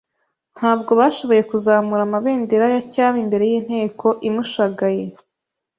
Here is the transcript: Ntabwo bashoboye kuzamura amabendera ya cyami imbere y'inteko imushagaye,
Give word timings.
Ntabwo 0.55 0.91
bashoboye 0.99 1.41
kuzamura 1.51 2.01
amabendera 2.05 2.65
ya 2.73 2.81
cyami 2.93 3.17
imbere 3.23 3.43
y'inteko 3.51 4.07
imushagaye, 4.27 5.03